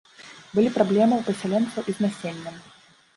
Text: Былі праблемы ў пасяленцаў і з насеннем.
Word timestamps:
Былі 0.53 0.69
праблемы 0.77 1.15
ў 1.17 1.23
пасяленцаў 1.27 1.83
і 1.93 1.95
з 1.99 2.07
насеннем. 2.07 2.57